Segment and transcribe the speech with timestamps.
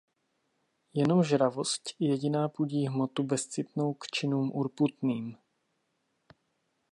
[0.99, 5.37] Jenom žravosť jediná pudí hmotu bezcitnou k činům urputným.